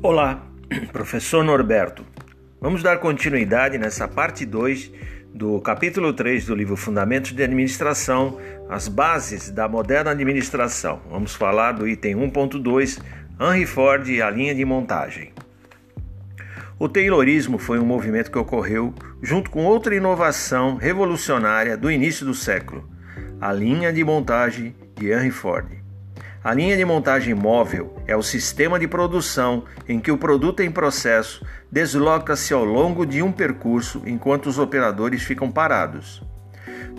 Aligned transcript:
Olá, 0.00 0.46
professor 0.92 1.42
Norberto. 1.42 2.06
Vamos 2.60 2.84
dar 2.84 2.98
continuidade 2.98 3.76
nessa 3.78 4.06
parte 4.06 4.46
2 4.46 4.92
do 5.34 5.60
capítulo 5.60 6.12
3 6.12 6.46
do 6.46 6.54
livro 6.54 6.76
Fundamentos 6.76 7.32
de 7.32 7.42
Administração, 7.42 8.38
as 8.70 8.86
bases 8.86 9.50
da 9.50 9.68
moderna 9.68 10.12
administração. 10.12 11.02
Vamos 11.10 11.34
falar 11.34 11.72
do 11.72 11.88
item 11.88 12.14
1.2, 12.14 13.02
Henry 13.40 13.66
Ford 13.66 14.08
e 14.08 14.22
a 14.22 14.30
linha 14.30 14.54
de 14.54 14.64
montagem. 14.64 15.32
O 16.78 16.88
Taylorismo 16.88 17.58
foi 17.58 17.80
um 17.80 17.84
movimento 17.84 18.30
que 18.30 18.38
ocorreu 18.38 18.94
junto 19.20 19.50
com 19.50 19.64
outra 19.64 19.96
inovação 19.96 20.76
revolucionária 20.76 21.76
do 21.76 21.90
início 21.90 22.24
do 22.24 22.34
século, 22.34 22.88
a 23.40 23.52
linha 23.52 23.92
de 23.92 24.04
montagem 24.04 24.76
de 24.94 25.10
Henry 25.10 25.32
Ford. 25.32 25.87
A 26.42 26.54
linha 26.54 26.76
de 26.76 26.84
montagem 26.84 27.34
móvel 27.34 27.96
é 28.06 28.16
o 28.16 28.22
sistema 28.22 28.78
de 28.78 28.86
produção 28.86 29.64
em 29.88 29.98
que 29.98 30.12
o 30.12 30.16
produto 30.16 30.62
em 30.62 30.70
processo 30.70 31.44
desloca-se 31.70 32.54
ao 32.54 32.64
longo 32.64 33.04
de 33.04 33.20
um 33.20 33.32
percurso 33.32 34.02
enquanto 34.06 34.46
os 34.46 34.56
operadores 34.56 35.24
ficam 35.24 35.50
parados. 35.50 36.22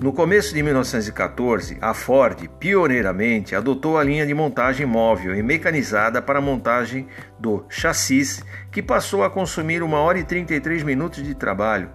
No 0.01 0.11
começo 0.11 0.53
de 0.53 0.61
1914, 0.61 1.77
a 1.79 1.93
Ford, 1.93 2.49
pioneiramente, 2.59 3.55
adotou 3.55 3.97
a 3.97 4.03
linha 4.03 4.27
de 4.27 4.33
montagem 4.33 4.85
móvel 4.85 5.33
e 5.33 5.41
mecanizada 5.41 6.21
para 6.21 6.39
a 6.39 6.41
montagem 6.41 7.07
do 7.39 7.63
chassis, 7.69 8.43
que 8.69 8.83
passou 8.83 9.23
a 9.23 9.29
consumir 9.29 9.81
1 9.81 9.93
hora 9.93 10.19
e 10.19 10.23
33 10.23 10.83
minutos 10.83 11.23
de 11.23 11.33
trabalho, 11.33 11.89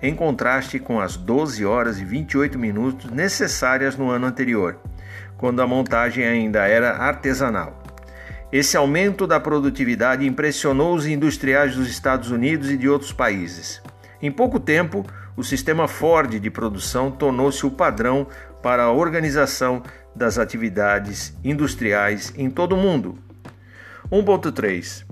em 0.00 0.14
contraste 0.14 0.78
com 0.78 1.00
as 1.00 1.16
12 1.16 1.64
horas 1.64 1.98
e 1.98 2.04
28 2.04 2.56
minutos 2.56 3.10
necessárias 3.10 3.96
no 3.96 4.08
ano 4.08 4.26
anterior 4.26 4.78
quando 5.36 5.60
a 5.60 5.66
montagem 5.66 6.24
ainda 6.24 6.66
era 6.66 6.96
artesanal. 6.96 7.82
Esse 8.52 8.76
aumento 8.76 9.26
da 9.26 9.40
produtividade 9.40 10.26
impressionou 10.26 10.94
os 10.94 11.06
industriais 11.06 11.74
dos 11.74 11.88
Estados 11.88 12.30
Unidos 12.30 12.70
e 12.70 12.76
de 12.76 12.88
outros 12.88 13.12
países. 13.12 13.82
Em 14.22 14.30
pouco 14.30 14.60
tempo, 14.60 15.04
o 15.36 15.42
sistema 15.44 15.86
Ford 15.86 16.38
de 16.38 16.50
produção 16.50 17.10
tornou-se 17.10 17.66
o 17.66 17.70
padrão 17.70 18.26
para 18.62 18.84
a 18.84 18.92
organização 18.92 19.82
das 20.14 20.38
atividades 20.38 21.36
industriais 21.44 22.32
em 22.36 22.48
todo 22.48 22.74
o 22.74 22.78
mundo. 22.78 23.18
1.3 24.10 25.04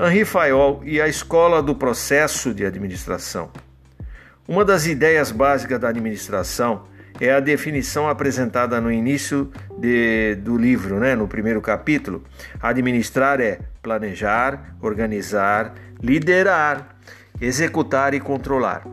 Henri 0.00 0.24
Fayol 0.24 0.82
e 0.84 1.00
a 1.00 1.08
Escola 1.08 1.62
do 1.62 1.74
Processo 1.74 2.52
de 2.52 2.66
Administração. 2.66 3.50
Uma 4.48 4.64
das 4.64 4.86
ideias 4.86 5.30
básicas 5.30 5.80
da 5.80 5.88
administração 5.88 6.84
é 7.20 7.32
a 7.32 7.40
definição 7.40 8.08
apresentada 8.08 8.80
no 8.80 8.90
início 8.90 9.50
de, 9.78 10.34
do 10.36 10.56
livro, 10.56 10.98
né, 10.98 11.14
no 11.14 11.26
primeiro 11.26 11.60
capítulo. 11.60 12.22
Administrar 12.60 13.40
é 13.40 13.60
planejar, 13.82 14.76
organizar, 14.80 15.74
liderar, 16.02 16.96
executar 17.40 18.14
e 18.14 18.20
controlar. 18.20 18.86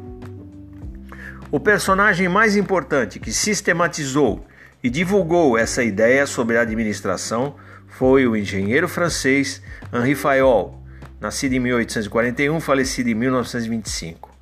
O 1.52 1.60
personagem 1.60 2.28
mais 2.28 2.56
importante 2.56 3.20
que 3.20 3.32
sistematizou 3.32 4.46
e 4.84 4.90
divulgou 4.90 5.58
essa 5.58 5.84
ideia 5.84 6.26
sobre 6.26 6.58
a 6.58 6.62
administração 6.62 7.56
foi 7.88 8.26
o 8.26 8.36
engenheiro 8.36 8.88
francês 8.88 9.62
Henri 9.94 10.16
Fayol, 10.16 10.82
nascido 11.22 11.54
em 11.54 11.60
1841, 11.60 12.60
falecido 12.60 13.10
em 13.10 13.14
1925. 13.14 14.33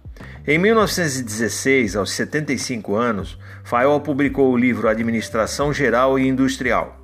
Em 0.47 0.57
1916, 0.57 1.95
aos 1.95 2.11
75 2.13 2.95
anos, 2.95 3.37
Fayol 3.63 4.01
publicou 4.01 4.51
o 4.51 4.57
livro 4.57 4.87
Administração 4.87 5.71
Geral 5.71 6.17
e 6.17 6.27
Industrial. 6.27 6.99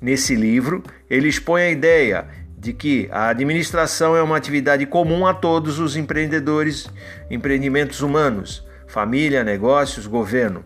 Nesse 0.00 0.34
livro, 0.34 0.82
ele 1.08 1.28
expõe 1.28 1.62
a 1.62 1.70
ideia 1.70 2.26
de 2.58 2.72
que 2.72 3.08
a 3.12 3.28
administração 3.28 4.16
é 4.16 4.22
uma 4.22 4.36
atividade 4.36 4.84
comum 4.84 5.28
a 5.28 5.32
todos 5.32 5.78
os 5.78 5.94
empreendedores, 5.94 6.90
empreendimentos 7.30 8.00
humanos, 8.00 8.66
família, 8.88 9.44
negócios, 9.44 10.08
governo. 10.08 10.64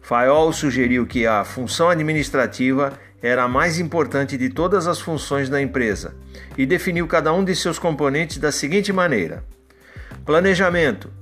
Fayol 0.00 0.54
sugeriu 0.54 1.06
que 1.06 1.26
a 1.26 1.44
função 1.44 1.90
administrativa 1.90 2.98
era 3.22 3.42
a 3.42 3.48
mais 3.48 3.78
importante 3.78 4.38
de 4.38 4.48
todas 4.48 4.86
as 4.86 5.00
funções 5.00 5.50
da 5.50 5.60
empresa 5.60 6.14
e 6.56 6.64
definiu 6.64 7.06
cada 7.06 7.30
um 7.30 7.44
de 7.44 7.54
seus 7.54 7.78
componentes 7.78 8.38
da 8.38 8.50
seguinte 8.50 8.90
maneira: 8.90 9.44
planejamento 10.24 11.12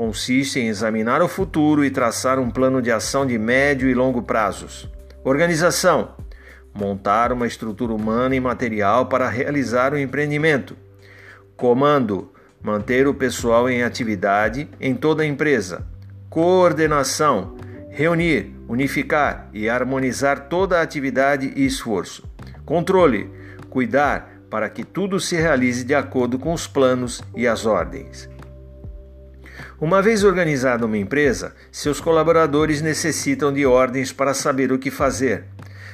consiste 0.00 0.58
em 0.58 0.68
examinar 0.68 1.20
o 1.20 1.28
futuro 1.28 1.84
e 1.84 1.90
traçar 1.90 2.38
um 2.38 2.50
plano 2.50 2.80
de 2.80 2.90
ação 2.90 3.26
de 3.26 3.38
médio 3.38 3.86
e 3.86 3.92
longo 3.92 4.22
prazos. 4.22 4.88
Organização: 5.22 6.14
montar 6.72 7.30
uma 7.32 7.46
estrutura 7.46 7.92
humana 7.92 8.34
e 8.34 8.40
material 8.40 9.10
para 9.10 9.28
realizar 9.28 9.92
o 9.92 9.98
empreendimento. 9.98 10.74
Comando: 11.54 12.32
manter 12.62 13.06
o 13.06 13.12
pessoal 13.12 13.68
em 13.68 13.82
atividade 13.82 14.70
em 14.80 14.94
toda 14.94 15.22
a 15.22 15.26
empresa. 15.26 15.86
Coordenação: 16.30 17.58
reunir, 17.90 18.56
unificar 18.66 19.50
e 19.52 19.68
harmonizar 19.68 20.48
toda 20.48 20.78
a 20.78 20.82
atividade 20.82 21.52
e 21.54 21.66
esforço. 21.66 22.26
Controle: 22.64 23.30
cuidar 23.68 24.40
para 24.48 24.70
que 24.70 24.82
tudo 24.82 25.20
se 25.20 25.36
realize 25.36 25.84
de 25.84 25.94
acordo 25.94 26.38
com 26.38 26.54
os 26.54 26.66
planos 26.66 27.22
e 27.36 27.46
as 27.46 27.66
ordens. 27.66 28.30
Uma 29.80 30.02
vez 30.02 30.24
organizada 30.24 30.84
uma 30.84 30.98
empresa, 30.98 31.54
seus 31.72 32.02
colaboradores 32.02 32.82
necessitam 32.82 33.50
de 33.50 33.64
ordens 33.64 34.12
para 34.12 34.34
saber 34.34 34.70
o 34.70 34.78
que 34.78 34.90
fazer. 34.90 35.44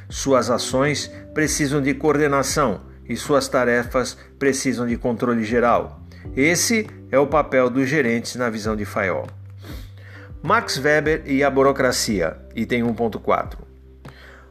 Suas 0.09 0.51
ações 0.51 1.09
precisam 1.33 1.81
de 1.81 1.95
coordenação 1.95 2.81
e 3.09 3.17
suas 3.17 3.47
tarefas 3.47 4.19
precisam 4.41 4.89
de 4.89 4.97
controle 4.97 5.45
geral. 5.45 6.01
Esse 6.37 6.89
é 7.13 7.19
o 7.19 7.29
papel 7.29 7.71
dos 7.71 7.89
gerentes 7.89 8.35
na 8.35 8.51
visão 8.51 8.75
de 8.75 8.85
Fayol. 8.85 9.29
Max 10.43 10.79
Weber 10.79 11.23
e 11.25 11.45
a 11.45 11.49
burocracia, 11.49 12.37
item 12.57 12.83
1.4. 12.83 13.57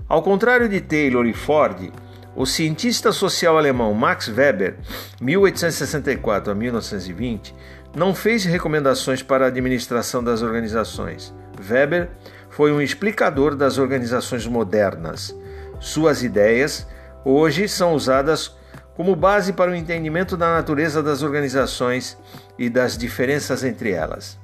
Ao 0.07 0.23
contrário 0.23 0.69
de 0.69 0.79
Taylor 0.79 1.25
e 1.25 1.33
Ford, 1.33 1.91
o 2.35 2.45
cientista 2.45 3.11
social 3.11 3.57
alemão 3.57 3.93
Max 3.93 4.27
Weber, 4.27 4.75
1864 5.21 6.51
a 6.51 6.55
1920, 6.55 7.55
não 7.95 8.13
fez 8.13 8.43
recomendações 8.43 9.23
para 9.23 9.45
a 9.45 9.47
administração 9.47 10.23
das 10.23 10.41
organizações. 10.41 11.33
Weber 11.57 12.09
foi 12.49 12.71
um 12.71 12.81
explicador 12.81 13.55
das 13.55 13.77
organizações 13.77 14.45
modernas. 14.45 15.35
Suas 15.79 16.21
ideias 16.21 16.85
hoje 17.23 17.67
são 17.67 17.93
usadas 17.93 18.55
como 18.95 19.15
base 19.15 19.53
para 19.53 19.71
o 19.71 19.75
entendimento 19.75 20.37
da 20.37 20.53
natureza 20.53 21.01
das 21.01 21.21
organizações 21.21 22.17
e 22.57 22.69
das 22.69 22.97
diferenças 22.97 23.63
entre 23.63 23.91
elas. 23.91 24.37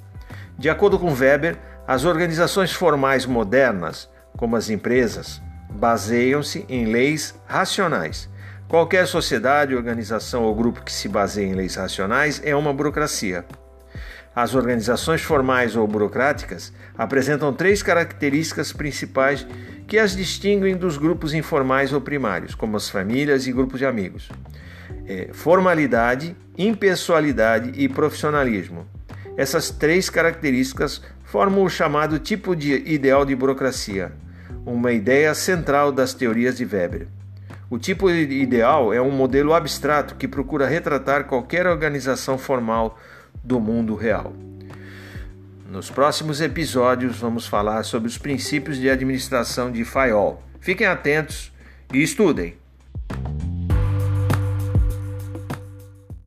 De 0.58 0.70
acordo 0.70 0.98
com 0.98 1.14
Weber, 1.14 1.58
as 1.88 2.06
organizações 2.06 2.72
formais 2.72 3.26
modernas, 3.26 4.10
como 4.38 4.56
as 4.56 4.70
empresas, 4.70 5.42
baseiam-se 5.70 6.66
em 6.70 6.86
leis 6.86 7.36
racionais. 7.46 8.30
Qualquer 8.72 9.06
sociedade, 9.06 9.76
organização 9.76 10.44
ou 10.44 10.56
grupo 10.56 10.82
que 10.82 10.94
se 10.94 11.10
baseie 11.10 11.46
em 11.46 11.54
leis 11.54 11.76
racionais 11.76 12.42
é 12.42 12.56
uma 12.56 12.72
burocracia. 12.72 13.44
As 14.34 14.56
organizações 14.56 15.22
formais 15.22 15.76
ou 15.76 15.86
burocráticas 15.86 16.72
apresentam 16.98 17.52
três 17.52 17.84
características 17.84 18.72
principais 18.72 19.46
que 19.86 19.98
as 19.98 20.16
distinguem 20.16 20.78
dos 20.78 20.98
grupos 20.98 21.34
informais 21.34 21.92
ou 21.92 22.00
primários, 22.00 22.56
como 22.56 22.78
as 22.78 22.90
famílias 22.90 23.46
e 23.46 23.52
grupos 23.52 23.78
de 23.78 23.86
amigos: 23.86 24.30
é, 25.06 25.28
formalidade, 25.34 26.34
impessoalidade 26.58 27.74
e 27.76 27.90
profissionalismo. 27.90 28.88
Essas 29.36 29.70
três 29.70 30.10
características 30.10 31.02
formam 31.26 31.66
o 31.66 31.70
chamado 31.70 32.18
tipo 32.20 32.56
de 32.56 32.72
ideal 32.90 33.26
de 33.26 33.36
burocracia 33.36 34.14
uma 34.66 34.94
ideia 34.94 35.34
central 35.34 35.92
das 35.92 36.14
teorias 36.14 36.56
de 36.56 36.64
Weber. 36.64 37.08
O 37.72 37.80
tipo 37.80 38.10
ideal 38.10 38.94
é 38.94 39.02
um 39.02 39.12
modelo 39.12 39.54
abstrato 39.54 40.16
que 40.16 40.28
procura 40.28 40.68
retratar 40.68 41.24
qualquer 41.24 41.66
organização 41.66 42.38
formal 42.38 43.00
do 43.42 43.62
mundo 43.62 43.96
real. 43.96 44.34
Nos 45.70 45.90
próximos 45.90 46.42
episódios 46.42 47.22
vamos 47.22 47.48
falar 47.48 47.84
sobre 47.84 48.10
os 48.10 48.18
princípios 48.18 48.78
de 48.78 48.90
administração 48.90 49.72
de 49.72 49.86
Fayol. 49.86 50.44
Fiquem 50.60 50.86
atentos 50.86 51.50
e 51.94 52.04
estudem! 52.04 52.61